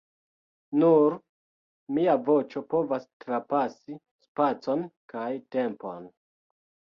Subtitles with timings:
[0.83, 1.15] Nur
[1.97, 4.83] mia voĉo povas trapasi spacon
[5.15, 6.11] kaj tempon